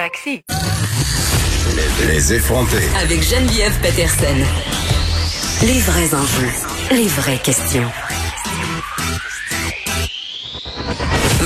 maxi. 0.00 0.42
Les, 1.76 2.12
les 2.14 2.32
effronter. 2.32 2.84
Avec 3.02 3.22
Geneviève 3.22 3.78
Peterson. 3.82 4.38
Les 5.66 5.78
vrais 5.80 6.14
enjeux, 6.14 6.52
les 6.90 7.06
vraies 7.06 7.36
questions. 7.36 7.90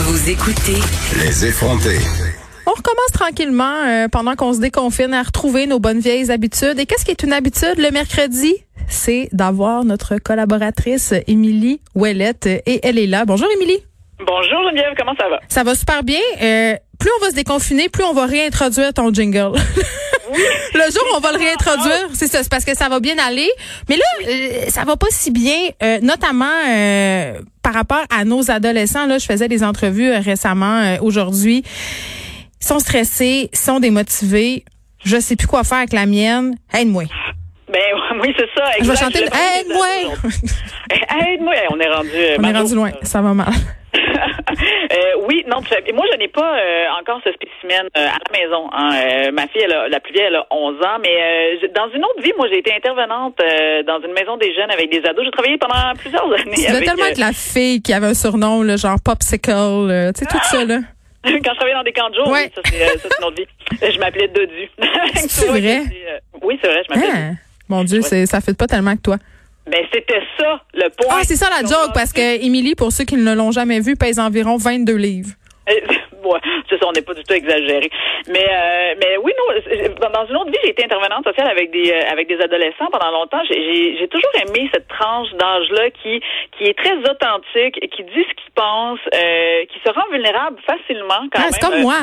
Vous 0.06 0.30
écoutez 0.30 0.78
Les 1.18 1.46
effronter. 1.46 1.98
On 2.66 2.70
recommence 2.70 3.12
tranquillement 3.12 3.82
euh, 3.88 4.06
pendant 4.06 4.36
qu'on 4.36 4.52
se 4.52 4.60
déconfine 4.60 5.12
à 5.14 5.24
retrouver 5.24 5.66
nos 5.66 5.80
bonnes 5.80 5.98
vieilles 5.98 6.30
habitudes. 6.30 6.78
Et 6.78 6.86
qu'est-ce 6.86 7.04
qui 7.04 7.10
est 7.10 7.24
une 7.24 7.32
habitude 7.32 7.78
le 7.78 7.90
mercredi? 7.90 8.54
C'est 8.86 9.28
d'avoir 9.32 9.84
notre 9.84 10.18
collaboratrice 10.18 11.12
Émilie 11.26 11.80
Ouellette 11.96 12.46
et 12.46 12.86
elle 12.86 13.00
est 13.00 13.08
là. 13.08 13.24
Bonjour 13.24 13.48
Émilie. 13.56 13.82
Bonjour 14.20 14.62
Geneviève, 14.68 14.94
comment 14.96 15.14
ça 15.18 15.28
va? 15.28 15.40
Ça 15.48 15.64
va 15.64 15.74
super 15.74 16.04
bien. 16.04 16.20
Euh, 16.40 16.76
plus 16.98 17.10
on 17.20 17.24
va 17.24 17.30
se 17.30 17.34
déconfiner, 17.34 17.88
plus 17.88 18.04
on 18.04 18.12
va 18.12 18.26
réintroduire 18.26 18.92
ton 18.92 19.12
jingle. 19.12 19.52
le 20.74 20.92
jour 20.92 21.02
où 21.12 21.16
on 21.16 21.20
va 21.20 21.32
le 21.32 21.38
réintroduire, 21.38 22.08
c'est 22.12 22.26
ça, 22.26 22.42
c'est 22.42 22.50
parce 22.50 22.64
que 22.64 22.76
ça 22.76 22.88
va 22.88 23.00
bien 23.00 23.16
aller. 23.18 23.48
Mais 23.88 23.96
là, 23.96 24.04
euh, 24.28 24.64
ça 24.68 24.84
va 24.84 24.96
pas 24.96 25.06
si 25.10 25.30
bien, 25.30 25.70
euh, 25.82 25.98
notamment 26.02 26.44
euh, 26.68 27.40
par 27.62 27.74
rapport 27.74 28.04
à 28.10 28.24
nos 28.24 28.50
adolescents. 28.50 29.06
Là, 29.06 29.18
je 29.18 29.26
faisais 29.26 29.48
des 29.48 29.64
entrevues 29.64 30.10
euh, 30.10 30.20
récemment, 30.20 30.80
euh, 30.80 30.96
aujourd'hui. 31.00 31.64
Ils 32.60 32.66
sont 32.66 32.78
stressés, 32.78 33.50
ils 33.52 33.58
sont 33.58 33.80
démotivés. 33.80 34.64
Je 35.04 35.18
sais 35.20 35.36
plus 35.36 35.46
quoi 35.46 35.64
faire 35.64 35.78
avec 35.78 35.92
la 35.92 36.06
mienne. 36.06 36.56
Aide-moi. 36.72 37.04
Ben 37.68 37.80
oui, 38.22 38.34
c'est 38.38 38.48
ça. 38.54 38.64
Je 38.80 38.88
vais 38.88 38.96
chanter 38.96 39.24
Aide-moi. 39.24 39.86
Aide-moi. 40.90 41.54
On 41.70 41.80
est 41.80 41.90
rendu. 41.90 42.10
On 42.38 42.44
est 42.44 42.52
rendu 42.52 42.74
loin. 42.74 42.90
Ça 43.02 43.20
va 43.20 43.34
mal. 43.34 43.52
Non, 45.46 45.58
moi 45.94 46.06
je 46.12 46.18
n'ai 46.18 46.28
pas 46.28 46.58
euh, 46.58 46.84
encore 47.00 47.20
ce 47.24 47.30
spécimen 47.32 47.86
euh, 47.96 48.06
à 48.08 48.18
la 48.18 48.38
maison. 48.38 48.68
hein. 48.72 48.90
Euh, 48.94 49.32
ma 49.32 49.46
fille, 49.48 49.62
elle 49.62 49.72
a, 49.72 49.88
la 49.88 50.00
plus 50.00 50.12
vieille, 50.12 50.26
elle 50.28 50.36
a 50.36 50.46
11 50.50 50.76
ans, 50.82 50.98
mais 51.02 51.08
euh, 51.16 51.56
je- 51.62 51.66
dans 51.68 51.88
une 51.94 52.04
autre 52.04 52.22
vie, 52.22 52.32
moi 52.36 52.46
j'ai 52.50 52.58
été 52.58 52.72
intervenante 52.74 53.36
dans 53.86 54.00
une 54.06 54.12
maison 54.14 54.36
des 54.36 54.54
jeunes 54.54 54.70
avec 54.70 54.90
des 54.90 55.06
ados. 55.08 55.24
J'ai 55.24 55.30
travaillé 55.30 55.58
pendant 55.58 55.94
plusieurs 55.98 56.24
années. 56.32 56.54
Tu 56.56 56.66
avec, 56.66 56.84
tellement 56.84 57.06
être 57.06 57.18
la 57.18 57.32
fille 57.32 57.82
qui 57.82 57.92
avait 57.92 58.06
un 58.08 58.14
surnom, 58.14 58.62
là, 58.62 58.76
genre 58.76 58.96
Popsicle, 59.04 59.50
tu 60.14 60.20
sais, 60.20 60.26
tout 60.26 60.38
ça, 60.44 60.64
là. 60.64 60.78
quand 61.24 61.32
je 61.32 61.56
travaillais 61.56 61.74
dans 61.74 61.82
des 61.82 61.92
camps 61.92 62.10
de 62.10 62.14
jour, 62.16 62.28
Ouais. 62.28 62.50
oui, 62.50 62.52
ça 62.54 62.60
c'est 63.02 63.18
une 63.18 63.24
autre 63.24 63.36
vie. 63.36 63.46
Je 63.94 63.98
m'appelais 63.98 64.28
Dodu. 64.28 64.68
C'est 65.16 65.46
vrai? 65.46 65.82
oui, 66.42 66.58
c'est 66.62 66.68
vrai, 66.68 66.82
je 66.88 66.94
m'appelais. 66.94 67.12
Hein? 67.18 67.34
Mon 67.68 67.82
Dieu, 67.84 68.02
c'est, 68.02 68.26
ça 68.26 68.40
fait 68.42 68.56
pas 68.56 68.66
tellement 68.66 68.94
que 68.94 69.00
toi. 69.00 69.16
Ben 69.66 69.84
c'était 69.92 70.20
ça 70.38 70.60
le 70.74 70.88
point. 70.90 71.16
Ah, 71.18 71.20
c'est 71.24 71.36
ça 71.36 71.48
la 71.50 71.66
joke, 71.66 71.92
parce 71.94 72.12
que 72.12 72.44
Émilie, 72.44 72.74
pour 72.74 72.92
ceux 72.92 73.04
qui 73.04 73.16
ne 73.16 73.34
l'ont 73.34 73.50
jamais 73.52 73.80
vue, 73.80 73.96
pèse 73.96 74.18
environ 74.18 74.56
22 74.58 74.94
livres. 74.94 75.30
Euh, 75.70 75.72
ouais, 76.28 76.40
c'est 76.68 76.78
ça, 76.78 76.86
on 76.86 76.92
n'est 76.92 77.00
pas 77.00 77.14
du 77.14 77.22
tout 77.24 77.32
exagéré. 77.32 77.88
Mais 78.28 78.44
euh, 78.46 78.94
mais 79.00 79.16
oui, 79.22 79.32
non, 79.38 80.08
dans 80.12 80.26
une 80.26 80.36
autre 80.36 80.50
vie, 80.50 80.58
j'ai 80.62 80.70
été 80.70 80.84
intervenante 80.84 81.24
sociale 81.24 81.48
avec 81.48 81.70
des 81.70 81.90
euh, 81.90 82.12
avec 82.12 82.28
des 82.28 82.38
adolescents 82.40 82.88
pendant 82.92 83.10
longtemps. 83.10 83.40
J'ai- 83.48 84.06
toujours 84.08 84.30
aimé 84.46 84.68
cette 84.72 84.86
tranche 84.88 85.30
d'âge-là 85.32 85.90
qui 86.02 86.20
qui 86.58 86.64
est 86.64 86.76
très 86.78 86.96
authentique, 86.98 87.80
qui 87.90 88.02
dit 88.04 88.10
ce 88.28 88.34
qu'il 88.34 88.52
pense, 88.54 88.98
euh, 89.14 89.64
qui 89.72 89.78
se 89.84 89.90
rend 89.90 90.04
vulnérable 90.12 90.58
facilement 90.66 91.24
quand 91.32 91.40
Ah, 91.40 91.40
même. 91.44 91.52
c'est 91.52 91.60
comme 91.60 91.74
Euh, 91.74 91.80
moi. 91.82 92.00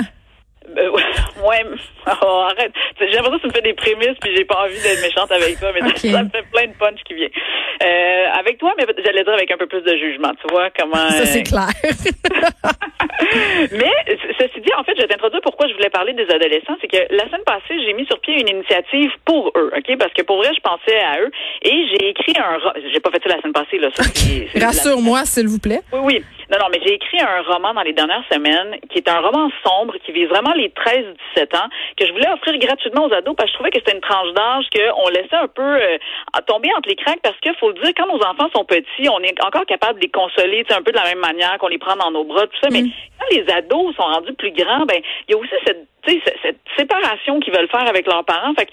Euh, 0.78 0.90
ouais, 1.48 1.66
oh, 2.24 2.44
arrête. 2.50 2.72
J'ai 3.00 3.08
l'impression 3.08 3.38
que 3.38 3.42
tu 3.44 3.48
me 3.48 3.54
fais 3.54 3.62
des 3.62 3.74
prémices 3.74 4.18
puis 4.22 4.36
j'ai 4.36 4.46
pas 4.46 4.64
envie 4.66 4.80
d'être 4.82 5.02
méchante 5.02 5.32
avec 5.32 5.60
toi, 5.60 5.70
mais 5.74 5.82
ça, 5.82 6.24
me 6.24 6.30
fait 6.30 6.44
plein 6.52 6.68
de 6.68 6.74
punch 6.78 7.00
qui 7.06 7.14
vient. 7.16 7.30
Euh, 7.84 8.26
avec 8.40 8.58
toi, 8.60 8.74
mais 8.78 8.86
j'allais 9.04 9.24
dire 9.24 9.34
avec 9.34 9.50
un 9.52 9.58
peu 9.58 9.68
plus 9.68 9.82
de 9.82 9.96
jugement, 9.98 10.32
tu 10.42 10.48
vois 10.54 10.70
comment. 10.78 11.10
Ça, 11.10 11.22
euh, 11.22 11.26
c'est 11.26 11.44
clair. 11.44 11.70
mais 13.72 13.92
ce- 14.08 14.34
ceci 14.40 14.62
dit, 14.62 14.72
en 14.78 14.84
fait, 14.84 14.94
je 14.96 15.02
vais 15.02 15.08
t'introduire 15.08 15.42
pourquoi 15.42 15.68
je 15.68 15.74
voulais 15.74 15.90
parler 15.90 16.14
des 16.14 16.30
adolescents. 16.30 16.76
C'est 16.82 16.88
que 16.88 17.14
la 17.16 17.26
semaine 17.28 17.44
passée, 17.46 17.80
j'ai 17.86 17.94
mis 17.94 18.06
sur 18.06 18.20
pied 18.20 18.40
une 18.40 18.50
initiative 18.50 19.12
pour 19.26 19.52
eux, 19.56 19.72
ok? 19.76 19.98
Parce 19.98 20.14
que 20.14 20.22
pour 20.24 20.38
vrai, 20.38 20.50
je 20.56 20.62
pensais 20.62 21.00
à 21.00 21.20
eux 21.22 21.32
et 21.64 21.88
j'ai 21.90 22.10
écrit 22.10 22.36
un. 22.38 22.58
J'ai 22.94 23.00
pas 23.00 23.12
fait 23.12 23.22
ça 23.24 23.30
la 23.36 23.42
semaine 23.42 23.54
passée, 23.54 23.78
là. 23.78 23.90
La- 24.56 24.68
Rassure-moi, 24.68 25.26
s'il 25.26 25.48
vous 25.48 25.60
plaît. 25.60 25.82
oui, 25.94 26.00
oui. 26.04 26.24
Non, 26.62 26.68
mais 26.72 26.80
j'ai 26.86 26.94
écrit 26.94 27.20
un 27.20 27.42
roman 27.42 27.74
dans 27.74 27.82
les 27.82 27.94
dernières 27.94 28.24
semaines 28.32 28.78
qui 28.92 29.00
est 29.00 29.10
un 29.10 29.20
roman 29.20 29.50
sombre 29.66 29.96
qui 30.06 30.12
vise 30.12 30.28
vraiment 30.28 30.54
les 30.54 30.70
13-17 30.70 31.58
ans 31.58 31.68
que 31.98 32.06
je 32.06 32.12
voulais 32.12 32.30
offrir 32.30 32.56
gratuitement 32.60 33.08
aux 33.08 33.14
ados 33.14 33.34
parce 33.36 33.48
que 33.48 33.54
je 33.54 33.54
trouvais 33.56 33.72
que 33.72 33.80
c'était 33.80 33.96
une 33.96 34.02
tranche 34.02 34.32
d'âge 34.34 34.66
qu'on 34.70 35.10
laissait 35.10 35.42
un 35.42 35.48
peu 35.48 35.64
euh, 35.64 35.98
tomber 36.46 36.70
entre 36.78 36.88
les 36.88 36.96
cracks 36.96 37.20
parce 37.24 37.36
qu'il 37.40 37.56
faut 37.56 37.70
le 37.70 37.82
dire, 37.82 37.94
quand 37.98 38.06
nos 38.06 38.22
enfants 38.24 38.48
sont 38.56 38.64
petits, 38.64 39.10
on 39.10 39.20
est 39.22 39.44
encore 39.44 39.66
capable 39.66 39.96
de 39.96 40.04
les 40.04 40.12
consoler 40.12 40.64
un 40.70 40.84
peu 40.84 40.92
de 40.92 40.98
la 40.98 41.06
même 41.06 41.18
manière 41.18 41.58
qu'on 41.58 41.68
les 41.68 41.80
prend 41.80 41.96
dans 41.96 42.12
nos 42.12 42.26
bras, 42.26 42.46
tout 42.46 42.60
ça. 42.62 42.70
Mais 42.72 42.84
quand 42.84 43.26
les 43.32 43.52
ados 43.52 43.96
sont 43.96 44.04
rendus 44.04 44.34
plus 44.34 44.52
grands, 44.52 44.86
ben 44.86 45.02
il 45.28 45.32
y 45.32 45.34
a 45.34 45.40
aussi 45.40 45.56
cette 45.66 45.88
tu 46.06 46.12
sais, 46.14 46.22
cette- 46.42 46.58
séparation 46.78 47.40
qu'ils 47.42 47.54
veulent 47.54 47.68
faire 47.70 47.88
avec 47.88 48.08
leurs 48.08 48.24
parents. 48.24 48.54
Fait 48.56 48.68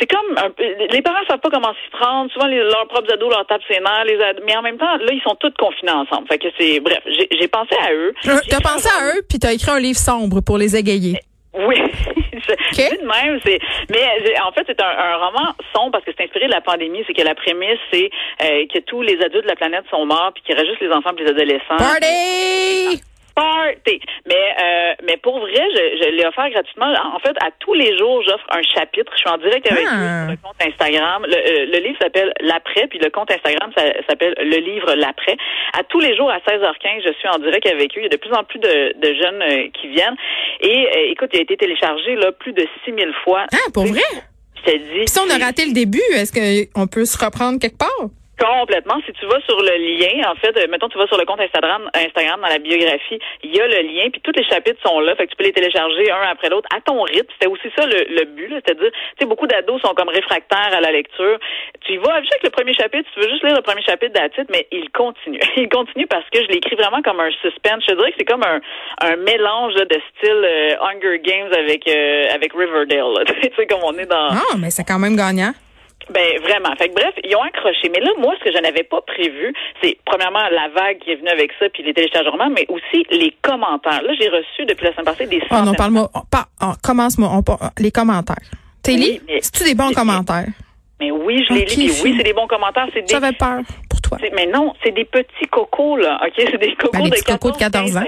c'est 0.00 0.06
comme 0.10 0.36
un 0.36 0.50
les 0.90 1.00
parents 1.02 1.24
savent 1.28 1.40
pas 1.40 1.48
comment 1.50 1.72
s'y 1.72 1.90
prendre. 1.90 2.30
Souvent, 2.32 2.46
les- 2.46 2.58
leurs 2.62 2.86
propres 2.88 3.12
ados 3.12 3.30
leur 3.30 3.46
tapent 3.46 3.62
ses 3.70 3.78
nerfs. 3.80 4.04
Les 4.06 4.20
ados, 4.20 4.42
mais 4.44 4.56
en 4.56 4.62
même 4.62 4.76
temps, 4.78 4.96
là, 4.96 5.12
ils 5.12 5.22
sont 5.22 5.36
tous 5.36 5.52
confinés 5.58 5.92
ensemble. 5.92 6.26
Fait 6.28 6.38
que 6.38 6.48
c'est, 6.58 6.80
bref, 6.80 6.98
j'ai 7.06 7.48
pensé 7.48 7.74
à 7.80 7.92
eux. 7.92 8.12
T'as 8.22 8.60
pensé 8.60 8.88
à 8.88 9.06
eux, 9.06 9.22
puis 9.28 9.38
t'as 9.38 9.52
écrit 9.52 9.70
un 9.70 9.78
livre 9.78 9.98
sombre 9.98 10.40
pour 10.40 10.58
les 10.58 10.76
égayer. 10.76 11.18
oui, 11.54 11.76
je 12.34 12.52
je 12.72 12.74
dis 12.90 12.98
de 12.98 13.06
même, 13.06 13.40
c'est 13.44 13.58
mais 13.88 14.02
en 14.42 14.52
fait 14.52 14.64
c'est 14.66 14.78
un, 14.82 14.86
un 14.88 15.16
roman 15.16 15.54
sombre 15.74 15.92
parce 15.92 16.04
que 16.04 16.10
c'est 16.16 16.24
inspiré 16.24 16.46
de 16.46 16.50
la 16.52 16.60
pandémie, 16.60 17.02
c'est 17.06 17.14
que 17.14 17.22
la 17.22 17.34
prémisse 17.34 17.78
c'est 17.90 18.10
euh, 18.42 18.66
que 18.72 18.80
tous 18.80 19.00
les 19.00 19.14
adultes 19.22 19.44
de 19.44 19.48
la 19.48 19.56
planète 19.56 19.84
sont 19.90 20.04
morts 20.04 20.32
puis 20.34 20.42
qu'il 20.44 20.54
reste 20.54 20.68
juste 20.68 20.80
les 20.82 20.90
enfants 20.90 21.12
et 21.16 21.22
les 21.22 21.30
adolescents. 21.30 21.78
Party! 21.78 23.00
Party. 23.36 24.00
Mais 24.26 24.34
euh, 24.34 24.94
mais 25.06 25.16
pour 25.18 25.38
vrai, 25.38 25.52
je, 25.54 26.02
je 26.02 26.08
l'ai 26.16 26.24
offert 26.26 26.48
gratuitement. 26.50 26.90
En 27.14 27.18
fait, 27.20 27.36
à 27.44 27.50
tous 27.60 27.74
les 27.74 27.96
jours, 27.98 28.22
j'offre 28.26 28.46
un 28.50 28.62
chapitre. 28.62 29.12
Je 29.14 29.18
suis 29.20 29.28
en 29.28 29.38
direct 29.38 29.70
avec 29.70 29.84
Ah. 29.86 29.94
eux 29.94 30.22
sur 30.24 30.30
le 30.32 30.36
compte 30.42 30.60
Instagram. 30.66 31.24
Le, 31.28 31.36
euh, 31.36 31.66
le 31.72 31.78
livre 31.86 31.98
s'appelle 32.00 32.32
L'après, 32.40 32.86
puis 32.88 32.98
le 32.98 33.10
compte 33.10 33.30
Instagram 33.30 33.70
s'appelle 34.08 34.34
Le 34.38 34.56
livre 34.58 34.94
L'après. 34.94 35.36
À 35.78 35.84
tous 35.84 36.00
les 36.00 36.16
jours 36.16 36.30
à 36.30 36.38
16h15, 36.38 37.02
je 37.06 37.12
suis 37.12 37.28
en 37.28 37.38
direct 37.38 37.66
avec 37.66 37.92
eux. 37.96 38.00
Il 38.00 38.04
y 38.04 38.06
a 38.06 38.08
de 38.08 38.16
plus 38.16 38.32
en 38.32 38.42
plus 38.44 38.58
de, 38.58 38.94
de 38.98 39.14
jeunes 39.14 39.42
euh, 39.42 39.68
qui 39.78 39.88
viennent. 39.88 40.16
Et 40.62 40.86
euh, 40.88 41.12
écoute, 41.12 41.30
il 41.34 41.38
a 41.38 41.42
été 41.42 41.56
téléchargé 41.58 42.16
là 42.16 42.32
plus 42.32 42.52
de 42.54 42.66
6000 42.86 43.12
fois. 43.22 43.44
Ah, 43.52 43.70
pour 43.74 43.84
vrai? 43.84 44.00
Je 44.64 44.72
te 44.72 44.76
dis. 44.78 44.88
Puis 45.00 45.08
si 45.08 45.18
on 45.20 45.28
a 45.30 45.44
raté 45.44 45.66
le 45.66 45.72
début, 45.74 46.00
est-ce 46.14 46.32
qu'on 46.72 46.86
peut 46.86 47.04
se 47.04 47.22
reprendre 47.22 47.60
quelque 47.60 47.76
part? 47.78 48.08
Complètement. 48.38 49.00
Si 49.06 49.12
tu 49.12 49.26
vas 49.26 49.40
sur 49.42 49.60
le 49.60 49.76
lien, 49.76 50.30
en 50.30 50.34
fait, 50.36 50.56
euh, 50.56 50.66
mettons 50.68 50.88
tu 50.88 50.98
vas 50.98 51.06
sur 51.06 51.16
le 51.18 51.24
compte 51.24 51.40
Instagram, 51.40 51.88
Instagram 51.94 52.40
dans 52.40 52.48
la 52.48 52.58
biographie, 52.58 53.18
il 53.42 53.54
y 53.54 53.60
a 53.60 53.66
le 53.66 53.80
lien, 53.82 54.10
puis 54.10 54.20
tous 54.20 54.32
les 54.36 54.44
chapitres 54.44 54.80
sont 54.86 55.00
là, 55.00 55.14
fait 55.16 55.26
que 55.26 55.30
tu 55.30 55.36
peux 55.36 55.44
les 55.44 55.52
télécharger 55.52 56.10
un 56.10 56.28
après 56.30 56.50
l'autre 56.50 56.68
à 56.74 56.80
ton 56.80 57.02
rythme. 57.02 57.28
C'était 57.32 57.50
aussi 57.50 57.68
ça 57.76 57.86
le, 57.86 58.14
le 58.14 58.24
but, 58.24 58.52
c'est-à-dire, 58.52 58.90
tu 58.92 58.98
sais, 59.20 59.26
beaucoup 59.26 59.46
d'ados 59.46 59.80
sont 59.80 59.94
comme 59.94 60.08
réfractaires 60.08 60.72
à 60.72 60.80
la 60.80 60.92
lecture. 60.92 61.38
Tu 61.80 61.94
y 61.94 61.96
vas 61.96 62.14
avec 62.14 62.42
le 62.42 62.50
premier 62.50 62.74
chapitre, 62.74 63.08
tu 63.14 63.20
veux 63.20 63.28
juste 63.28 63.42
lire 63.42 63.56
le 63.56 63.62
premier 63.62 63.82
chapitre 63.82 64.12
titre, 64.28 64.50
mais 64.50 64.66
il 64.70 64.90
continue. 64.90 65.40
Il 65.56 65.68
continue 65.68 66.06
parce 66.06 66.28
que 66.30 66.42
je 66.42 66.48
l'écris 66.48 66.76
vraiment 66.76 67.02
comme 67.02 67.20
un 67.20 67.30
suspense. 67.42 67.82
Je 67.88 67.94
dirais 67.94 68.10
que 68.10 68.16
c'est 68.18 68.24
comme 68.24 68.42
un, 68.42 68.60
un 69.00 69.16
mélange 69.16 69.74
de 69.74 70.00
style 70.16 70.42
euh, 70.44 70.74
Hunger 70.80 71.18
Games 71.20 71.52
avec 71.52 71.88
euh, 71.88 72.24
avec 72.34 72.52
Riverdale. 72.52 73.24
tu 73.42 73.50
sais, 73.56 73.66
comme 73.66 73.82
on 73.82 73.96
est 73.98 74.06
dans. 74.06 74.28
Ah, 74.30 74.56
mais 74.58 74.70
c'est 74.70 74.84
quand 74.84 74.98
même 74.98 75.16
gagnant. 75.16 75.52
Ben 76.12 76.38
vraiment. 76.42 76.74
Fait 76.78 76.88
que 76.88 76.94
bref, 76.94 77.12
ils 77.24 77.34
ont 77.36 77.42
accroché. 77.42 77.88
Mais 77.92 78.00
là, 78.00 78.10
moi, 78.18 78.34
ce 78.38 78.44
que 78.44 78.52
je 78.56 78.62
n'avais 78.62 78.84
pas 78.84 79.00
prévu, 79.00 79.52
c'est 79.82 79.98
premièrement 80.04 80.42
la 80.50 80.68
vague 80.68 80.98
qui 80.98 81.10
est 81.10 81.16
venue 81.16 81.28
avec 81.30 81.50
ça, 81.58 81.66
puis 81.68 81.82
les 81.82 81.94
téléchargements, 81.94 82.48
mais 82.50 82.64
aussi 82.68 83.04
les 83.10 83.34
commentaires. 83.42 84.02
Là, 84.02 84.12
j'ai 84.20 84.28
reçu 84.28 84.64
depuis 84.68 84.84
la 84.84 84.92
semaine 84.92 85.04
passée 85.06 85.26
des 85.26 85.40
Oh 85.42 85.46
centaines. 85.48 85.64
non, 85.66 85.74
parle-moi. 85.74 86.10
oh, 86.14 86.20
pas- 86.30 86.46
oh, 86.62 86.72
Commence-moi. 86.82 87.28
on 87.32 87.42
par- 87.42 87.70
les 87.78 87.90
commentaires. 87.90 88.36
Téli, 88.82 89.20
Oui, 89.28 89.38
c'est-tu 89.40 89.64
des 89.64 89.74
bons 89.74 89.92
commentaires? 89.92 90.46
Mais 91.00 91.10
oui, 91.10 91.44
je 91.48 91.54
les 91.54 91.62
Ok, 91.62 91.68
lis. 91.70 91.88
puis 91.88 92.02
oui, 92.04 92.14
c'est 92.16 92.22
des 92.22 92.32
bons 92.32 92.46
commentaires. 92.46 92.86
C'est 92.94 93.02
des. 93.02 93.08
J'avais 93.08 93.32
peur 93.32 93.60
pour 93.90 94.00
toi. 94.00 94.18
Mais 94.34 94.46
non, 94.46 94.72
c'est 94.84 94.92
des 94.92 95.04
petits 95.04 95.46
cocos 95.50 95.96
là. 95.96 96.20
Ok, 96.24 96.32
c'est 96.36 96.56
des 96.58 96.74
cocos 96.76 96.92
Ben, 96.92 97.04
de 97.04 97.10
petits 97.10 97.24
cocos 97.24 97.50
de 97.50 97.56
14 97.58 97.96
ans. 97.96 98.02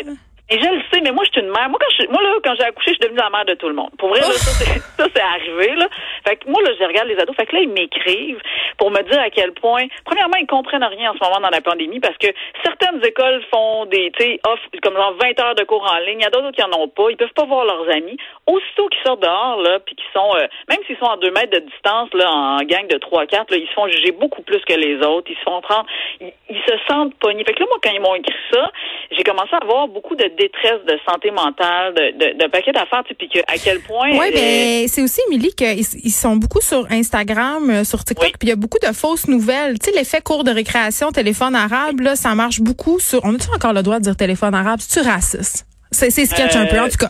15, 0.48 0.56
Et 0.56 0.62
je 0.62 0.68
le 0.74 0.82
sais, 0.92 1.00
mais 1.02 1.12
moi, 1.12 1.24
je 1.24 1.32
suis 1.32 1.40
une 1.40 1.52
mère. 1.52 1.68
Moi, 1.68 1.78
quand 1.80 1.94
je, 1.98 2.10
moi, 2.10 2.22
là, 2.22 2.34
quand 2.42 2.54
j'ai 2.56 2.64
accouché, 2.64 2.90
je 2.90 2.94
suis 2.94 3.00
devenue 3.00 3.18
la 3.18 3.30
mère 3.30 3.44
de 3.44 3.54
tout 3.54 3.68
le 3.68 3.74
monde. 3.74 3.90
Pour 3.98 4.08
vrai, 4.10 4.20
là, 4.20 4.32
ça, 4.32 4.50
c'est, 4.52 4.80
ça, 4.96 5.08
c'est 5.14 5.22
arrivé, 5.22 5.74
là. 5.76 5.88
Fait 6.26 6.36
que 6.36 6.48
moi, 6.48 6.62
là, 6.62 6.70
je 6.78 6.84
regarde 6.84 7.08
les 7.08 7.18
ados. 7.18 7.36
Fait 7.36 7.46
que 7.46 7.54
là, 7.56 7.62
ils 7.62 7.68
m'écrivent 7.68 8.40
pour 8.78 8.90
me 8.90 9.02
dire 9.02 9.20
à 9.20 9.30
quel 9.30 9.52
point, 9.52 9.84
premièrement, 10.04 10.36
ils 10.40 10.46
comprennent 10.46 10.84
rien 10.84 11.10
en 11.10 11.14
ce 11.14 11.22
moment 11.22 11.40
dans 11.40 11.50
la 11.50 11.60
pandémie 11.60 12.00
parce 12.00 12.16
que 12.18 12.28
certaines 12.64 13.04
écoles 13.04 13.42
font 13.52 13.84
des, 13.86 14.10
tu 14.18 14.24
sais, 14.24 14.40
offrent 14.46 14.68
comme 14.82 14.94
genre 14.94 15.14
20 15.20 15.40
heures 15.40 15.54
de 15.54 15.64
cours 15.64 15.82
en 15.82 15.98
ligne. 15.98 16.20
Il 16.20 16.22
y 16.22 16.26
a 16.26 16.30
d'autres 16.30 16.52
qui 16.52 16.62
en 16.62 16.72
ont 16.72 16.88
pas. 16.88 17.10
Ils 17.10 17.16
peuvent 17.16 17.32
pas 17.34 17.44
voir 17.44 17.64
leurs 17.64 17.88
amis. 17.90 18.16
Aussitôt 18.46 18.88
qu'ils 18.88 19.02
sortent 19.04 19.22
dehors, 19.22 19.60
là, 19.60 19.80
puis 19.80 19.94
qu'ils 19.96 20.12
sont, 20.14 20.30
euh, 20.36 20.46
même 20.68 20.78
s'ils 20.86 20.96
sont 20.98 21.10
à 21.10 21.16
deux 21.16 21.30
mètres 21.30 21.50
de 21.50 21.60
distance, 21.60 22.08
là, 22.14 22.30
en 22.30 22.58
gang 22.64 22.86
de 22.86 22.98
3-4, 22.98 23.50
là, 23.50 23.56
ils 23.56 23.66
se 23.66 23.72
font 23.72 23.88
juger 23.88 24.12
beaucoup 24.12 24.42
plus 24.42 24.60
que 24.64 24.74
les 24.74 24.96
autres. 25.04 25.30
Ils 25.30 25.36
se 25.36 25.42
font 25.42 25.60
prendre, 25.60 25.86
ils, 26.20 26.32
ils 26.50 26.62
se 26.66 26.74
sentent 26.88 27.14
pognés. 27.16 27.44
Fait 27.44 27.54
que 27.54 27.60
là, 27.60 27.66
moi, 27.68 27.78
quand 27.82 27.90
ils 27.90 28.00
m'ont 28.00 28.14
écrit 28.14 28.34
ça, 28.52 28.70
j'ai 29.10 29.24
commencé 29.24 29.50
à 29.54 29.58
avoir 29.64 29.88
beaucoup 29.88 30.14
de 30.14 30.24
détresse 30.38 30.84
de 30.86 30.98
santé 31.08 31.30
mentale, 31.30 31.94
de, 31.94 32.10
de, 32.12 32.44
de 32.44 32.46
paquet 32.48 32.72
d'affaires, 32.72 33.02
puis 33.18 33.28
que, 33.28 33.40
à 33.40 33.58
quel 33.62 33.80
point. 33.80 34.10
Oui, 34.12 34.28
euh, 34.28 34.34
ben 34.34 34.88
c'est 34.88 35.02
aussi, 35.02 35.20
Émilie, 35.28 35.54
qu'ils 35.54 35.78
ils 35.80 36.10
sont 36.10 36.36
beaucoup 36.36 36.60
sur 36.60 36.86
Instagram, 36.90 37.70
euh, 37.70 37.84
sur 37.84 38.04
TikTok, 38.04 38.24
Oui. 38.24 38.32
puis 38.38 38.48
il 38.48 38.50
y 38.50 38.52
a 38.52 38.56
beaucoup 38.56 38.67
de 38.86 38.92
fausses 38.92 39.26
nouvelles. 39.28 39.78
Tu 39.78 39.90
sais, 39.90 39.96
l'effet 39.96 40.20
cours 40.20 40.44
de 40.44 40.50
récréation, 40.50 41.10
téléphone 41.12 41.54
arabe, 41.54 42.00
là, 42.00 42.16
ça 42.16 42.34
marche 42.34 42.60
beaucoup 42.60 43.00
sur... 43.00 43.20
On 43.24 43.34
a-tu 43.34 43.48
encore 43.54 43.72
le 43.72 43.82
droit 43.82 43.98
de 43.98 44.04
dire 44.04 44.16
téléphone 44.16 44.54
arabe? 44.54 44.80
C'est-tu 44.80 45.06
raciste? 45.08 45.64
C'est 45.90 46.10
sketch 46.10 46.54
un 46.54 46.66
peu. 46.66 46.78
En 46.78 46.84
Euh, 46.84 46.88
tout 46.90 46.98
cas, 46.98 47.08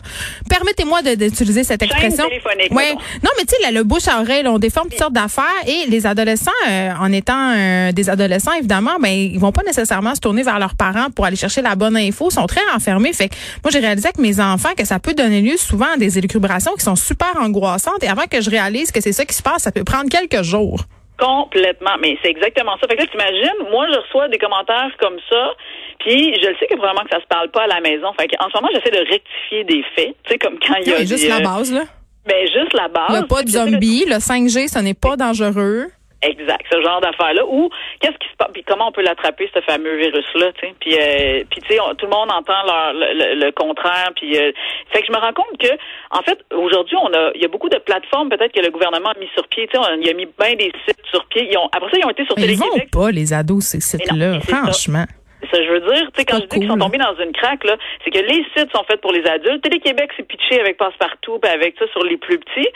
permettez-moi 0.49 1.01
d'utiliser 1.01 1.65
cette 1.65 1.83
expression. 1.83 2.23
Ouais. 2.71 2.93
Non, 3.21 3.29
mais 3.37 3.43
tu 3.43 3.53
sais, 3.61 3.71
le 3.73 3.83
bouche 3.83 4.07
à 4.07 4.21
oreille, 4.21 4.43
là, 4.43 4.53
on 4.53 4.57
déforme 4.57 4.87
toutes 4.87 4.97
sortes 4.99 5.11
d'affaires 5.11 5.43
et 5.67 5.89
les 5.89 6.05
adolescents, 6.07 6.49
euh, 6.69 6.91
en 6.97 7.11
étant 7.11 7.53
euh, 7.57 7.91
des 7.91 8.09
adolescents, 8.09 8.53
évidemment, 8.53 8.95
ben 9.01 9.09
ils 9.09 9.37
vont 9.37 9.51
pas 9.51 9.63
nécessairement 9.63 10.15
se 10.15 10.21
tourner 10.21 10.43
vers 10.43 10.59
leurs 10.59 10.75
parents 10.75 11.09
pour 11.13 11.25
aller 11.25 11.35
chercher 11.35 11.61
la 11.61 11.75
bonne 11.75 11.97
info. 11.97 12.29
Ils 12.31 12.35
sont 12.35 12.45
très 12.47 12.61
renfermés. 12.71 13.11
Fait 13.11 13.27
que 13.27 13.35
moi, 13.65 13.69
j'ai 13.69 13.79
réalisé 13.79 14.07
avec 14.07 14.17
mes 14.17 14.39
enfants 14.39 14.73
que 14.77 14.85
ça 14.85 14.97
peut 14.97 15.13
donner 15.13 15.41
lieu 15.41 15.57
souvent 15.57 15.93
à 15.95 15.97
des 15.97 16.17
élucubrations 16.17 16.71
qui 16.77 16.85
sont 16.85 16.95
super 16.95 17.33
angoissantes. 17.37 18.01
Et 18.01 18.07
avant 18.07 18.27
que 18.31 18.39
je 18.39 18.49
réalise 18.49 18.91
que 18.93 19.01
c'est 19.01 19.11
ça 19.11 19.25
qui 19.25 19.35
se 19.35 19.43
passe, 19.43 19.63
ça 19.63 19.73
peut 19.73 19.83
prendre 19.83 20.09
quelques 20.09 20.41
jours. 20.43 20.85
Complètement. 21.19 21.97
Mais 22.01 22.17
c'est 22.23 22.29
exactement 22.29 22.73
ça. 22.81 22.87
Fait 22.87 22.95
que 22.95 23.01
là, 23.01 23.07
t'imagines, 23.07 23.69
moi, 23.71 23.85
je 23.91 23.99
reçois 23.99 24.27
des 24.29 24.37
commentaires 24.37 24.89
comme 24.99 25.17
ça, 25.29 25.51
puis 25.99 26.33
je 26.41 26.47
le 26.49 26.55
sais 26.59 26.67
que 26.67 26.75
probablement 26.75 27.03
que 27.03 27.11
ça 27.15 27.21
se 27.21 27.27
parle 27.27 27.49
pas 27.51 27.63
à 27.63 27.67
la 27.67 27.81
maison. 27.81 28.07
Fait 28.19 28.27
que 28.27 28.35
en 28.43 28.49
ce 28.49 28.55
moment, 28.55 28.69
j'essaie 28.73 28.91
de 28.91 29.09
rectifier 29.09 29.63
des 29.65 29.83
faits. 29.95 30.15
Tu 30.23 30.31
sais, 30.31 30.37
comme 30.37 30.57
quand 30.59 30.75
il 30.81 30.87
y 30.89 30.93
a 30.93 30.97
Oui, 30.99 31.07
juste 31.07 31.27
la 31.27 31.37
euh, 31.37 31.39
base, 31.41 31.73
là. 31.73 31.83
Ben, 32.25 32.47
juste 32.47 32.73
la 32.73 32.87
base. 32.87 33.21
Le 33.21 33.27
pas 33.27 33.41
de 33.43 33.47
J'essaie 33.47 33.65
de- 33.65 33.71
zombies, 33.71 34.05
le 34.05 34.15
5G, 34.19 34.67
ce 34.67 34.79
n'est 34.79 34.93
pas 34.93 35.15
dangereux. 35.15 35.87
Exact, 36.21 36.65
ce 36.69 36.81
genre 36.81 36.99
d'affaires-là. 36.99 37.45
Ou 37.47 37.69
qu'est-ce 38.01 38.17
qui 38.17 38.27
se 38.27 38.35
passe, 38.37 38.49
puis 38.53 38.63
comment 38.63 38.89
on 38.89 38.91
peut 38.91 39.01
l'attraper, 39.01 39.49
ce 39.53 39.61
fameux 39.61 39.95
virus-là, 39.95 40.51
tu 40.53 40.67
sais? 40.67 40.73
Puis, 40.81 40.93
euh, 40.95 41.43
puis 41.49 41.61
tu 41.61 41.67
sais, 41.73 41.79
tout 41.97 42.05
le 42.05 42.11
monde 42.11 42.29
entend 42.31 42.61
leur, 42.65 42.91
le, 42.93 43.13
le- 43.35 43.45
le 43.45 43.51
contraire. 43.53 44.09
Puis, 44.17 44.37
euh, 44.37 44.51
fait 44.91 44.99
que 45.01 45.07
je 45.07 45.11
me 45.13 45.17
rends 45.17 45.31
compte 45.31 45.57
que, 45.57 45.71
en 46.11 46.21
fait, 46.23 46.37
aujourd'hui, 46.53 46.97
on 47.01 47.13
a, 47.13 47.31
il 47.35 47.41
y 47.41 47.45
a 47.45 47.47
beaucoup 47.47 47.69
de 47.69 47.77
plateformes 47.77 48.29
peut-être 48.29 48.51
que 48.51 48.59
le 48.59 48.69
gouvernement 48.69 49.09
a 49.15 49.19
mis 49.19 49.29
sur 49.33 49.47
pied. 49.47 49.67
Tu 49.67 49.77
sais, 49.79 49.83
il 50.01 50.09
a 50.09 50.13
mis 50.13 50.27
bien 50.37 50.55
des 50.55 50.73
sites 50.85 50.99
sur 51.09 51.25
pied. 51.27 51.47
Ils 51.49 51.57
ont, 51.57 51.69
après 51.71 51.89
ça, 51.89 51.97
ils 51.97 52.05
ont 52.05 52.09
été 52.09 52.25
sur 52.25 52.35
Mais 52.37 52.47
ils 52.47 52.57
vont 52.57 52.65
pas, 52.91 53.11
les 53.11 53.31
ados, 53.31 53.63
ces 53.63 53.79
sites-là, 53.79 54.39
c'est 54.41 54.51
ça. 54.51 54.57
franchement. 54.63 55.05
Ça, 55.53 55.63
je 55.63 55.69
veux 55.71 55.79
dire, 55.79 56.05
tu 56.11 56.19
sais, 56.19 56.25
quand 56.25 56.35
je 56.35 56.47
dis 56.47 56.59
qu'ils 56.59 56.67
sont 56.67 56.77
tombés 56.77 56.97
dans 56.97 57.15
une 57.15 57.31
craque, 57.31 57.63
là, 57.63 57.77
c'est 58.03 58.11
que 58.11 58.19
les 58.19 58.43
sites 58.57 58.69
sont 58.75 58.83
faits 58.83 58.99
pour 58.99 59.13
les 59.13 59.25
adultes. 59.25 59.61
Télé-Québec 59.63 60.11
s'est 60.17 60.23
pitché 60.23 60.59
avec 60.59 60.75
Passepartout, 60.75 61.39
puis 61.39 61.49
avec 61.49 61.75
ça 61.79 61.85
sur 61.93 62.03
les 62.03 62.17
plus 62.17 62.39
petits. 62.39 62.67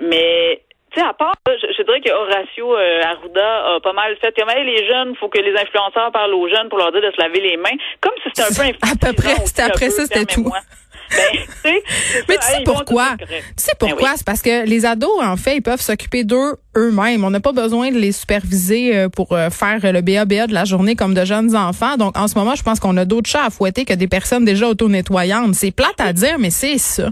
Mais, 0.00 0.60
tu 0.92 1.00
sais, 1.00 1.06
à 1.06 1.12
part, 1.14 1.34
je, 1.46 1.66
je 1.76 1.82
dirais 1.82 2.00
que 2.00 2.10
Horacio 2.10 2.76
euh, 2.76 3.02
Arruda 3.04 3.76
a 3.76 3.80
pas 3.82 3.92
mal 3.92 4.16
fait 4.20 4.34
comme, 4.38 4.50
hey, 4.50 4.64
les 4.64 4.86
jeunes, 4.88 5.14
faut 5.16 5.28
que 5.28 5.38
les 5.38 5.54
influenceurs 5.58 6.12
parlent 6.12 6.34
aux 6.34 6.48
jeunes 6.48 6.68
pour 6.68 6.78
leur 6.78 6.92
dire 6.92 7.00
de 7.02 7.10
se 7.14 7.20
laver 7.20 7.40
les 7.40 7.56
mains. 7.56 7.76
Comme 8.00 8.12
si 8.22 8.28
c'était 8.34 8.42
un 8.42 8.72
peu 8.72 8.76
À 8.82 8.94
peu 9.08 9.12
près, 9.14 9.36
c'était 9.46 9.62
après 9.62 9.90
ça, 9.90 10.04
c'était 10.04 10.26
tout. 10.26 10.50
Ben, 11.12 11.40
sais, 11.62 11.82
Mais 12.26 12.34
ça. 12.36 12.40
tu 12.40 12.46
sais 12.46 12.56
Hey, 12.58 12.64
pourquoi? 12.64 13.08
Tu 13.18 13.26
sais 13.56 13.72
Ben 13.78 13.88
pourquoi? 13.90 14.08
oui. 14.10 14.14
C'est 14.16 14.24
parce 14.26 14.40
que 14.40 14.64
les 14.66 14.86
ados, 14.86 15.10
en 15.22 15.36
fait, 15.36 15.56
ils 15.56 15.62
peuvent 15.62 15.80
s'occuper 15.80 16.24
d'eux 16.24 16.56
eux-mêmes. 16.74 17.22
On 17.24 17.28
n'a 17.30 17.40
pas 17.40 17.52
besoin 17.52 17.90
de 17.90 17.98
les 17.98 18.12
superviser 18.12 18.96
euh, 18.96 19.08
pour 19.10 19.32
euh, 19.32 19.50
faire 19.50 19.80
le 19.82 20.00
BABA 20.00 20.46
de 20.46 20.54
la 20.54 20.64
journée 20.64 20.96
comme 20.96 21.12
de 21.12 21.24
jeunes 21.26 21.54
enfants. 21.54 21.96
Donc, 21.98 22.16
en 22.16 22.28
ce 22.28 22.38
moment, 22.38 22.54
je 22.54 22.62
pense 22.62 22.80
qu'on 22.80 22.96
a 22.96 23.04
d'autres 23.04 23.28
chats 23.28 23.44
à 23.44 23.50
fouetter 23.50 23.84
que 23.84 23.92
des 23.92 24.08
personnes 24.08 24.46
déjà 24.46 24.68
auto-nettoyantes. 24.68 25.54
C'est 25.54 25.70
plate 25.70 26.00
à 26.00 26.14
dire, 26.14 26.38
mais 26.38 26.50
c'est 26.50 26.78
ça. 26.78 27.10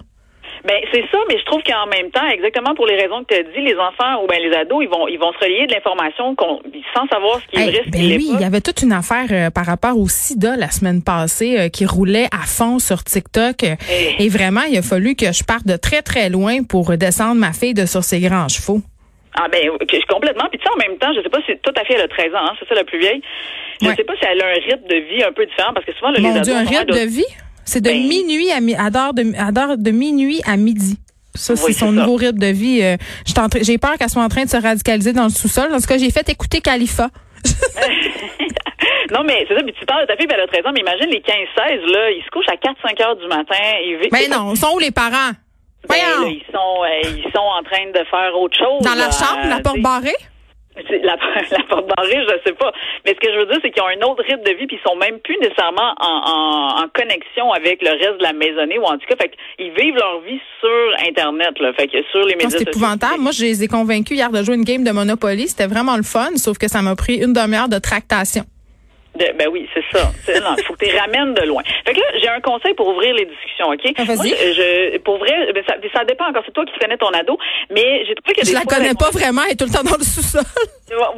Ben 0.64 0.76
c'est 0.92 1.04
ça, 1.10 1.18
mais 1.28 1.38
je 1.38 1.44
trouve 1.44 1.62
qu'en 1.62 1.86
même 1.86 2.10
temps, 2.10 2.26
exactement 2.28 2.74
pour 2.74 2.86
les 2.86 2.96
raisons 2.96 3.24
que 3.24 3.34
tu 3.34 3.40
as 3.40 3.42
dit, 3.44 3.60
les 3.60 3.76
enfants 3.76 4.22
ou 4.22 4.26
ben 4.26 4.38
les 4.42 4.54
ados, 4.54 4.82
ils 4.82 4.88
vont 4.88 5.08
ils 5.08 5.18
vont 5.18 5.32
se 5.32 5.38
relier 5.38 5.66
de 5.66 5.72
l'information 5.72 6.34
qu'on 6.34 6.60
sans 6.94 7.06
savoir 7.08 7.40
ce 7.40 7.46
qui 7.48 7.56
est 7.56 7.60
Hey, 7.66 7.70
vrai, 7.70 7.82
ce 7.86 7.90
ben 7.90 7.98
qui 8.00 8.16
oui, 8.16 8.28
pas. 8.32 8.36
il 8.38 8.42
y 8.42 8.44
avait 8.44 8.60
toute 8.60 8.82
une 8.82 8.92
affaire 8.92 9.26
euh, 9.30 9.50
par 9.50 9.64
rapport 9.66 9.96
au 9.98 10.06
sida 10.08 10.56
la 10.56 10.70
semaine 10.70 11.02
passée 11.02 11.58
euh, 11.58 11.68
qui 11.68 11.86
roulait 11.86 12.26
à 12.26 12.44
fond 12.46 12.78
sur 12.78 13.02
TikTok. 13.04 13.64
Euh. 13.64 13.74
Et 14.18 14.28
vraiment, 14.28 14.62
il 14.68 14.76
a 14.76 14.82
fallu 14.82 15.14
que 15.16 15.32
je 15.32 15.44
parte 15.44 15.66
de 15.66 15.76
très, 15.76 16.02
très 16.02 16.28
loin 16.28 16.62
pour 16.62 16.96
descendre 16.96 17.36
ma 17.40 17.52
fille 17.52 17.74
de 17.74 17.86
sur 17.86 18.04
ses 18.04 18.20
grands 18.20 18.48
chevaux. 18.48 18.80
Ah 19.34 19.46
ben 19.50 19.60
complètement. 20.08 20.44
Puis 20.50 20.58
tu 20.58 20.64
sais, 20.66 20.70
en 20.74 20.88
même 20.88 20.98
temps, 20.98 21.12
je 21.16 21.22
sais 21.22 21.28
pas 21.30 21.38
si 21.46 21.52
tout 21.62 21.72
à 21.76 21.84
fait 21.84 21.94
elle 21.94 22.02
a 22.02 22.08
13 22.08 22.34
ans, 22.34 22.38
hein, 22.42 22.52
c'est 22.58 22.68
ça 22.68 22.74
la 22.74 22.84
plus 22.84 22.98
vieille. 22.98 23.22
Je 23.80 23.86
Ouais. 23.86 23.94
sais 23.94 24.04
pas 24.04 24.12
si 24.20 24.24
elle 24.30 24.42
a 24.42 24.46
un 24.46 24.52
rythme 24.54 24.86
de 24.88 24.96
vie 24.96 25.22
un 25.22 25.32
peu 25.32 25.46
différent 25.46 25.72
parce 25.72 25.86
que 25.86 25.92
souvent 25.94 26.10
là, 26.10 26.16
les 26.18 26.22
Mon 26.24 26.34
ados 26.34 26.42
Dieu, 26.48 26.54
un 26.54 26.64
rythme 26.64 26.92
de 26.92 27.06
vie? 27.08 27.24
C'est 27.70 27.80
de 27.80 27.90
Ben- 27.90 28.08
minuit 28.08 28.50
à, 28.50 28.60
mi- 28.60 28.74
à 28.74 28.90
d'heure 28.90 29.14
de, 29.14 29.24
à 29.38 29.52
d'heure 29.52 29.78
de 29.78 29.90
minuit 29.92 30.40
à 30.46 30.56
midi. 30.56 30.98
Ça, 31.36 31.54
c'est 31.54 31.64
Oui, 31.66 31.72
son 31.72 31.86
c'est 31.86 31.92
nouveau 31.92 32.16
rythme 32.16 32.38
de 32.38 32.46
vie. 32.48 32.82
Euh, 32.82 32.96
J'ai 33.62 33.78
peur 33.78 33.96
qu'elle 33.96 34.08
soit 34.10 34.24
en 34.24 34.28
train 34.28 34.44
de 34.44 34.50
se 34.50 34.56
radicaliser 34.56 35.12
dans 35.12 35.24
le 35.24 35.30
sous-sol. 35.30 35.72
En 35.72 35.78
tout 35.78 35.86
cas, 35.86 35.96
j'ai 35.98 36.10
fait 36.10 36.28
écouter 36.28 36.60
Khalifa. 36.60 37.08
non, 39.12 39.22
mais 39.24 39.44
c'est 39.48 39.54
ça, 39.56 39.62
puis 39.62 39.72
tu 39.78 39.86
parles 39.86 40.02
de 40.02 40.06
ta 40.06 40.16
fille, 40.16 40.26
elle 40.28 40.40
a 40.40 40.46
13 40.46 40.66
ans, 40.66 40.70
mais 40.74 40.80
imagine 40.80 41.08
les 41.10 41.20
15-16, 41.20 41.92
là, 41.92 42.10
ils 42.10 42.22
se 42.24 42.30
couchent 42.30 42.48
à 42.48 42.56
4-5 42.56 43.02
heures 43.02 43.16
du 43.16 43.26
matin. 43.28 43.54
Ils 43.84 44.08
Mais 44.12 44.28
non, 44.28 44.54
sont 44.56 44.74
où 44.74 44.78
les 44.78 44.90
parents? 44.90 45.30
Ben, 45.88 45.96
là, 45.96 46.26
ils 46.28 46.42
sont 46.52 46.82
euh, 46.84 47.16
ils 47.24 47.32
sont 47.32 47.38
en 47.38 47.62
train 47.62 47.86
de 47.86 48.04
faire 48.10 48.36
autre 48.38 48.56
chose. 48.58 48.82
Dans 48.82 48.94
la 48.94 49.10
chambre, 49.10 49.48
la 49.48 49.56
tu 49.56 49.62
porte 49.62 49.80
barrée? 49.80 50.14
La, 51.02 51.16
la 51.50 51.62
porte 51.68 51.88
barrée, 51.96 52.22
je 52.28 52.48
sais 52.48 52.54
pas. 52.54 52.72
Mais 53.04 53.14
ce 53.14 53.20
que 53.20 53.32
je 53.32 53.38
veux 53.38 53.46
dire, 53.46 53.58
c'est 53.62 53.70
qu'ils 53.70 53.82
ont 53.82 53.88
un 53.88 54.10
autre 54.10 54.22
rythme 54.24 54.42
de 54.42 54.56
vie, 54.56 54.66
puis 54.66 54.78
ils 54.82 54.88
sont 54.88 54.96
même 54.96 55.18
plus 55.20 55.36
nécessairement 55.38 55.94
en, 56.00 56.80
en, 56.80 56.84
en 56.84 56.88
connexion 56.88 57.52
avec 57.52 57.82
le 57.82 57.90
reste 57.90 58.18
de 58.18 58.22
la 58.22 58.32
maisonnée, 58.32 58.78
ou 58.78 58.84
en 58.84 58.98
tout 58.98 59.06
cas, 59.08 59.16
fait 59.20 59.30
qu'ils 59.56 59.72
vivent 59.72 59.96
leur 59.96 60.20
vie 60.20 60.40
sur 60.60 61.08
Internet, 61.08 61.58
là. 61.60 61.72
Fait 61.74 61.86
que 61.86 61.98
sur 62.10 62.24
les 62.26 62.34
médias 62.36 62.50
c'est 62.50 62.68
épouvantable. 62.68 63.20
Moi, 63.20 63.32
je 63.32 63.42
les 63.42 63.62
ai 63.62 63.68
convaincus 63.68 64.16
hier 64.16 64.30
de 64.30 64.42
jouer 64.42 64.54
une 64.56 64.64
game 64.64 64.84
de 64.84 64.90
Monopoly. 64.90 65.48
C'était 65.48 65.66
vraiment 65.66 65.96
le 65.96 66.02
fun, 66.02 66.36
sauf 66.36 66.58
que 66.58 66.68
ça 66.68 66.82
m'a 66.82 66.96
pris 66.96 67.16
une 67.16 67.32
demi-heure 67.32 67.68
de 67.68 67.78
tractation. 67.78 68.44
De- 69.20 69.32
ben 69.36 69.48
oui, 69.52 69.68
c'est 69.74 69.84
ça. 69.92 70.10
Non, 70.40 70.54
il 70.58 70.64
faut 70.64 70.72
que 70.74 70.84
tu 70.84 70.90
les 70.90 70.98
ramènes 70.98 71.34
de 71.34 71.42
loin. 71.46 71.62
Fait 71.86 71.92
que 71.92 72.00
là, 72.00 72.06
j'ai 72.20 72.28
un 72.28 72.40
conseil 72.40 72.74
pour 72.74 72.88
ouvrir 72.88 73.14
les 73.14 73.26
discussions, 73.26 73.68
OK? 73.68 73.84
Ah, 73.98 74.04
vas-y. 74.04 74.16
Moi, 74.16 74.36
je, 74.36 74.98
pour 74.98 75.18
vrai, 75.18 75.52
ben, 75.52 75.62
ça, 75.68 75.74
ça 75.92 76.04
dépend 76.04 76.26
encore. 76.28 76.42
C'est 76.46 76.52
toi 76.52 76.64
qui 76.64 76.78
connais 76.78 76.96
ton 76.96 77.10
ado, 77.10 77.36
mais 77.70 78.04
j'ai 78.06 78.14
trouvé 78.14 78.34
que 78.34 78.40
Je 78.40 78.46
des 78.46 78.52
la 78.56 78.62
connais 78.64 78.94
ben, 78.94 78.96
pas 78.96 79.10
vraiment, 79.10 79.42
elle 79.46 79.52
est 79.52 79.56
tout 79.56 79.66
le 79.66 79.72
temps 79.72 79.84
dans 79.84 79.96
le 79.98 80.04
sous-sol. 80.04 80.42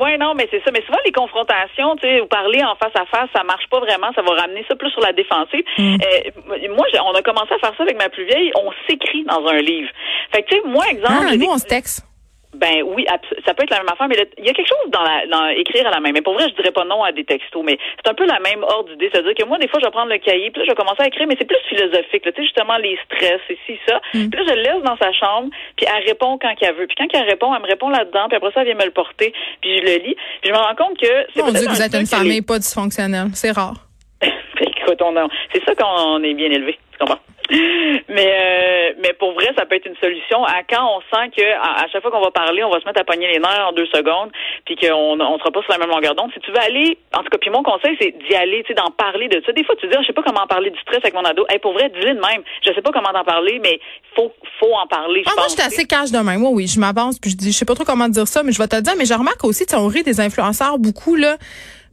Ouais, 0.01 0.19
non, 0.19 0.35
mais 0.35 0.47
c'est 0.51 0.63
ça. 0.65 0.71
Mais 0.73 0.83
souvent, 0.85 0.99
les 1.07 1.13
confrontations, 1.13 1.97
tu 1.97 2.07
sais, 2.07 2.21
ou 2.21 2.27
parler 2.27 2.63
en 2.63 2.75
face 2.77 2.93
à 2.95 3.07
face, 3.07 3.31
ça 3.35 3.43
marche 3.45 3.65
pas 3.71 3.81
vraiment. 3.81 4.11
Ça 4.15 4.21
va 4.23 4.33
ramener 4.35 4.65
ça 4.69 4.75
plus 4.77 4.91
sur 4.91 5.01
la 5.01 5.13
défensive. 5.13 5.65
Mm. 5.79 5.97
Euh, 5.97 6.69
moi, 6.77 6.85
on 7.07 7.15
a 7.15 7.23
commencé 7.23 7.55
à 7.55 7.59
faire 7.59 7.73
ça 7.77 7.83
avec 7.83 7.97
ma 7.97 8.09
plus 8.11 8.25
vieille. 8.27 8.53
On 8.57 8.71
s'écrit 8.89 9.25
dans 9.25 9.47
un 9.47 9.59
livre. 9.59 9.89
Fait 10.35 10.43
que, 10.43 10.49
tu 10.49 10.57
sais, 10.57 10.63
moi, 10.67 10.85
exemple, 10.91 11.15
Ah, 11.29 11.31
nous, 11.33 11.39
des- 11.39 11.47
on 11.47 11.57
se 11.59 11.65
texte. 11.67 12.05
Ben 12.55 12.83
oui, 12.85 13.07
ça 13.47 13.55
peut 13.55 13.63
être 13.63 13.71
la 13.71 13.79
même 13.79 13.89
affaire, 13.91 14.09
mais 14.09 14.17
il 14.39 14.45
y 14.45 14.51
a 14.51 14.53
quelque 14.53 14.69
chose 14.69 14.91
dans, 14.91 15.03
la, 15.03 15.27
dans 15.27 15.47
écrire 15.49 15.87
à 15.87 15.91
la 15.91 16.01
main. 16.01 16.13
Mais 16.13 16.21
pour 16.21 16.35
vrai, 16.35 16.49
je 16.51 16.55
dirais 16.55 16.71
pas 16.71 16.85
non 16.85 17.03
à 17.03 17.11
des 17.11 17.25
textos, 17.25 17.63
mais 17.65 17.79
c'est 17.97 18.11
un 18.11 18.15
peu 18.15 18.27
la 18.27 18.41
même 18.41 18.63
ordre 18.63 18.91
d'idée. 18.91 19.09
C'est-à-dire 19.13 19.35
que 19.35 19.45
moi, 19.45 19.59
des 19.59 19.69
fois, 19.69 19.81
je 19.81 19.87
vais 19.87 19.91
prendre 19.91 20.11
le 20.13 20.19
cahier, 20.19 20.51
puis 20.51 20.61
là, 20.61 20.67
je 20.67 20.71
vais 20.73 20.77
commencer 20.77 21.03
à 21.03 21.07
écrire, 21.07 21.27
mais 21.27 21.37
c'est 21.39 21.47
plus 21.47 21.57
philosophique. 21.69 22.25
là. 22.25 22.33
Tu 22.33 22.43
sais, 22.43 22.43
justement, 22.43 22.77
les 22.77 22.99
stress, 23.07 23.41
et 23.49 23.59
ci, 23.67 23.79
ça. 23.89 24.01
Mm. 24.15 24.29
Puis 24.29 24.45
là, 24.45 24.53
je 24.53 24.55
le 24.55 24.63
laisse 24.63 24.83
dans 24.85 24.97
sa 24.99 25.13
chambre, 25.13 25.49
puis 25.77 25.87
elle 25.89 26.05
répond 26.05 26.39
quand 26.39 26.55
qu'elle 26.57 26.75
veut. 26.75 26.87
Puis 26.87 26.97
quand 26.97 27.07
elle 27.15 27.29
répond, 27.29 27.55
elle 27.55 27.63
me 27.63 27.67
répond 27.69 27.89
là-dedans, 27.89 28.27
puis 28.29 28.37
après 28.37 28.51
ça, 28.53 28.61
elle 28.61 28.67
vient 28.67 28.77
me 28.77 28.85
le 28.85 28.91
porter, 28.91 29.33
puis 29.61 29.79
je 29.79 29.83
le 29.83 30.05
lis. 30.05 30.17
Puis 30.43 30.51
je 30.51 30.53
me 30.53 30.59
rends 30.59 30.75
compte 30.75 30.99
que 31.01 31.07
c'est 31.35 31.43
Mon 31.43 31.53
Dieu, 31.53 31.67
vous 31.69 31.83
êtes 31.83 31.95
une 31.95 32.07
famille 32.07 32.43
pas 32.43 32.59
dysfonctionnelle. 32.59 33.29
C'est 33.35 33.53
rare. 33.53 33.75
Écoute, 34.61 35.01
on 35.03 35.17
a- 35.17 35.27
c'est 35.53 35.65
ça 35.65 35.75
qu'on 35.75 36.23
est 36.23 36.35
bien 36.35 36.51
élevé, 36.51 36.79
tu 36.93 36.99
comprends? 36.99 37.19
Mais 38.09 38.29
euh, 38.29 38.95
mais 39.03 39.13
pour 39.19 39.33
vrai, 39.35 39.53
ça 39.57 39.67
peut 39.67 39.77
être 39.77 39.87
une 39.87 39.97
solution 39.97 40.45
à 40.45 40.63
quand 40.69 40.85
on 40.85 41.01
sent 41.15 41.31
que 41.37 41.43
à, 41.43 41.85
à 41.85 41.89
chaque 41.89 42.03
fois 42.03 42.11
qu'on 42.11 42.21
va 42.23 42.31
parler, 42.31 42.65
on 42.65 42.71
va 42.71 42.81
se 42.81 42.85
mettre 42.87 43.01
à 43.01 43.05
pogner 43.05 43.29
les 43.29 43.39
nerfs 43.39 43.69
en 43.69 43.73
deux 43.73 43.87
secondes, 43.87 44.31
puis 44.65 44.77
qu'on 44.77 45.21
on 45.21 45.39
sera 45.39 45.51
pas 45.51 45.61
sur 45.63 45.73
la 45.73 45.79
même 45.79 45.91
longueur 45.91 46.15
d'onde. 46.15 46.31
Si 46.33 46.41
tu 46.41 46.51
veux 46.51 46.59
aller, 46.61 46.99
en 47.15 47.23
tout 47.23 47.29
cas, 47.31 47.39
puis 47.39 47.51
mon 47.51 47.63
conseil, 47.63 47.97
c'est 48.01 48.13
d'y 48.13 48.35
aller, 48.35 48.63
tu 48.63 48.69
sais, 48.69 48.75
d'en 48.75 48.91
parler 48.91 49.29
de 49.29 49.43
ça. 49.45 49.53
Des 49.53 49.65
fois, 49.65 49.75
tu 49.77 49.87
dis, 49.87 49.95
Ah, 49.97 50.01
je 50.03 50.07
sais 50.07 50.13
pas 50.13 50.23
comment 50.23 50.43
en 50.43 50.47
parler 50.47 50.71
du 50.71 50.79
stress 50.81 51.01
avec 51.03 51.15
mon 51.15 51.25
ado. 51.25 51.45
Hey, 51.49 51.59
pour 51.59 51.73
vrai, 51.73 51.91
dis-le 51.91 52.15
de 52.15 52.21
même. 52.21 52.43
Je 52.67 52.73
sais 52.73 52.83
pas 52.83 52.91
comment 52.91 53.11
en 53.15 53.25
parler, 53.25 53.61
mais 53.63 53.79
faut 54.17 54.33
faut 54.61 54.73
en 54.75 54.87
parler. 54.87 55.23
je 55.25 55.31
Ah, 55.31 55.35
moi, 55.37 55.45
pense, 55.45 55.53
j'étais 55.53 55.67
assez 55.67 55.87
cash 55.87 56.11
de 56.11 56.19
même. 56.19 56.41
Moi, 56.41 56.51
oui, 56.53 56.67
je 56.67 56.81
m'avance 56.81 57.19
puis 57.19 57.31
je 57.31 57.37
dis, 57.37 57.53
je 57.53 57.57
sais 57.59 57.65
pas 57.65 57.75
trop 57.75 57.85
comment 57.85 58.09
dire 58.09 58.27
ça, 58.29 58.43
mais 58.43 58.53
je 58.53 58.59
vais 58.59 58.69
te 58.69 58.77
le 58.77 58.83
dire. 58.83 58.95
Mais 58.97 59.05
je 59.05 59.15
remarque 59.15 59.45
aussi, 59.45 59.67
tu 59.67 59.75
on 59.77 59.87
rit 59.87 60.03
des 60.03 60.21
influenceurs 60.21 60.79
beaucoup, 60.79 61.17
là. 61.17 61.37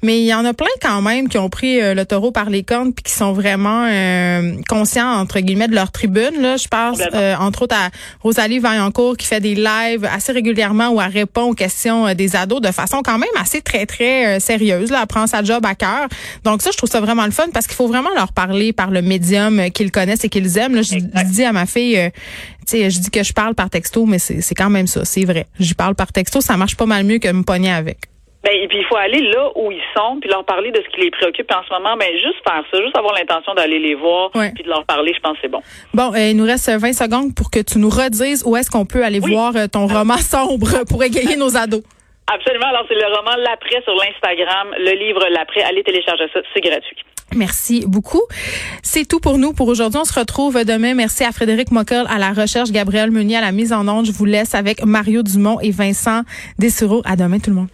Mais 0.02 0.22
il 0.22 0.26
y 0.26 0.34
en 0.34 0.46
a 0.46 0.54
plein 0.54 0.68
quand 0.82 1.02
même 1.02 1.28
qui 1.28 1.38
ont 1.38 1.50
pris 1.50 1.82
euh, 1.82 1.94
le 1.94 2.06
taureau 2.06 2.32
par 2.32 2.50
les 2.50 2.64
cornes 2.64 2.94
puis 2.94 3.04
qui 3.04 3.12
sont 3.12 3.34
vraiment 3.34 3.86
euh, 3.88 4.54
conscients 4.68 5.12
entre 5.12 5.40
guillemets 5.40 5.68
de 5.68 5.76
leur 5.76 5.92
tribune. 5.92 6.42
Là, 6.42 6.58
je 6.58 6.68
pense 6.68 7.00
euh, 7.14 7.36
entre 7.38 7.64
autres 7.64 7.76
à 7.76 7.90
Rosalie 8.22 8.60
Vaillancourt 8.60 9.18
qui 9.18 9.26
fait 9.26 9.40
des 9.42 9.56
lives 9.56 10.06
assez 10.06 10.32
régulièrement 10.32 10.90
où 10.90 11.02
elle 11.02 11.12
répond 11.12 11.44
aux 11.44 11.54
questions 11.54 12.08
euh, 12.08 12.14
des 12.14 12.36
ados 12.36 12.62
de 12.62 12.72
façon 12.72 13.02
quand 13.04 13.18
même 13.18 13.30
assez 13.40 13.62
très 13.62 13.86
très 13.86 14.38
euh, 14.38 14.40
sérieuse. 14.40 14.92
Là, 14.92 15.00
elle 15.02 15.08
prend 15.08 15.28
sa 15.28 15.44
job 15.44 15.66
à 15.66 15.76
cœur. 15.76 16.08
Donc 16.44 16.62
ça, 16.62 16.72
je 16.72 16.78
trouve 16.78 16.90
ça 16.90 17.02
vraiment 17.02 17.26
le 17.26 17.32
fun 17.32 17.48
parce 17.54 17.68
qu'il 17.68 17.76
faut 17.76 17.88
vraiment 17.88 18.10
leur 18.16 18.34
parler 18.34 18.74
par 18.74 18.92
le 18.92 19.02
médium 19.02 19.70
qu'ils 19.72 19.92
connaissent 19.92 20.24
et 20.24 20.30
qu'ils 20.30 20.58
aiment. 20.58 20.76
Là, 20.76 20.82
je, 20.82 20.98
dis 21.26 21.44
à 21.44 21.52
ma 21.52 21.66
fille, 21.66 21.98
euh, 21.98 22.10
tu 22.68 22.78
sais, 22.78 22.90
je 22.90 23.00
dis 23.00 23.10
que 23.10 23.24
je 23.24 23.34
parle 23.34 23.56
par 23.56 23.70
texto, 23.70 24.06
mais 24.06 24.20
c'est 24.20 24.42
c'est 24.42 24.56
quand 24.56 24.70
même 24.70 24.88
ça, 24.88 25.06
c'est 25.06 25.26
vrai. 25.26 25.48
J'y 25.60 25.74
parle 25.74 25.96
par 25.96 26.12
texto, 26.12 26.42
ça 26.42 26.58
marche 26.58 26.76
pas 26.76 26.86
mal 26.86 27.04
mieux 27.04 27.20
que 27.20 27.32
me 27.32 27.44
pogner 27.44 27.72
avec. 27.72 28.00
Ben, 28.44 28.52
et 28.54 28.68
puis 28.70 28.78
il 28.80 28.86
faut 28.86 28.96
aller 28.96 29.20
là 29.20 29.50
où 29.56 29.70
ils 29.72 29.82
sont, 29.96 30.18
puis 30.22 30.30
leur 30.30 30.46
parler 30.46 30.72
de 30.72 30.78
ce 30.82 30.90
qui 30.96 31.02
les 31.02 31.12
préoccupe 31.12 31.52
en 31.52 31.62
ce 31.68 31.74
moment. 31.74 31.98
Ben 31.98 32.08
juste 32.14 32.38
faire 32.48 32.64
ça, 32.72 32.82
juste 32.82 32.96
avoir 32.98 33.14
l'intention 33.14 33.54
d'aller 33.54 33.80
les 33.80 33.96
voir, 33.96 34.32
Ouais. 34.34 34.52
puis 34.56 34.64
de 34.64 34.70
leur 34.70 34.86
parler, 34.86 35.14
je 35.14 35.20
pense 35.20 35.34
que 35.34 35.40
c'est 35.42 35.50
bon. 35.52 35.62
Bon, 35.94 36.14
euh, 36.14 36.30
il 36.30 36.38
nous 36.38 36.46
reste 36.46 36.70
20 36.70 36.94
secondes 36.94 37.36
pour 37.36 37.52
que 37.52 37.60
tu 37.60 37.80
nous 37.80 37.90
redises 37.90 38.44
où 38.46 38.56
est-ce 38.56 38.72
qu'on 38.72 38.86
peut 38.86 39.04
aller 39.04 39.20
Oui. 39.22 39.34
voir 39.34 39.54
euh, 39.58 39.68
ton 39.68 39.88
roman 39.88 40.18
sombre 40.18 40.86
pour 40.90 41.04
égayer 41.04 41.36
nos 41.36 41.58
ados. 41.58 41.82
Absolument. 42.34 42.68
Alors, 42.68 42.86
c'est 42.88 42.94
le 42.96 43.08
roman 43.14 43.36
L'après 43.38 43.82
sur 43.84 43.96
l'Instagram, 43.96 44.68
le 44.78 44.92
livre 44.92 45.26
L'après. 45.32 45.64
Allez 45.64 45.84
télécharger 45.84 46.26
ça, 46.34 46.40
c'est 46.54 46.62
gratuit. 46.62 46.96
Merci 47.36 47.84
beaucoup. 47.88 48.22
C'est 48.84 49.08
tout 49.08 49.20
pour 49.20 49.38
nous 49.38 49.52
pour 49.54 49.68
aujourd'hui. 49.68 50.00
On 50.00 50.06
se 50.06 50.18
retrouve 50.18 50.64
demain. 50.64 50.94
Merci 50.94 51.24
à 51.24 51.32
Frédéric 51.32 51.72
Mockel 51.72 52.06
à 52.10 52.18
la 52.20 52.32
recherche, 52.32 52.72
Gabriel 52.72 53.12
Meunier 53.12 53.38
à 53.38 53.42
la 53.42 53.52
mise 53.52 53.74
en 53.74 53.88
onde. 53.88 54.06
Je 54.06 54.12
vous 54.12 54.26
laisse 54.26 54.54
avec 54.56 54.84
Mario 54.86 55.24
Dumont 55.24 55.60
et 55.60 55.72
Vincent 55.72 56.22
Dessureau. 56.58 57.02
À 57.06 57.16
demain 57.16 57.40
tout 57.40 57.50
le 57.50 57.56
monde. 57.58 57.68